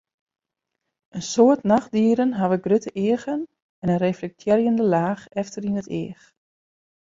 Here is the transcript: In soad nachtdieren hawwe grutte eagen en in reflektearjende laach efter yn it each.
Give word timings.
In 1.17 1.23
soad 1.31 1.59
nachtdieren 1.71 2.31
hawwe 2.39 2.57
grutte 2.65 2.91
eagen 3.07 3.41
en 3.81 3.91
in 3.93 4.03
reflektearjende 4.07 4.85
laach 4.93 5.23
efter 5.41 5.61
yn 5.69 5.79
it 5.81 5.89
each. 6.01 6.25